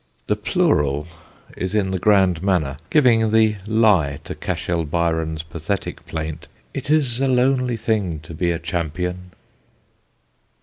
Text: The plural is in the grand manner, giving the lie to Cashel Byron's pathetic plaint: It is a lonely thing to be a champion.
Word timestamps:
The 0.25 0.35
plural 0.35 1.05
is 1.55 1.75
in 1.75 1.91
the 1.91 1.99
grand 1.99 2.41
manner, 2.41 2.77
giving 2.89 3.29
the 3.29 3.57
lie 3.67 4.17
to 4.23 4.33
Cashel 4.33 4.83
Byron's 4.83 5.43
pathetic 5.43 6.07
plaint: 6.07 6.47
It 6.73 6.89
is 6.89 7.21
a 7.21 7.27
lonely 7.27 7.77
thing 7.77 8.19
to 8.21 8.33
be 8.33 8.49
a 8.49 8.57
champion. 8.57 9.29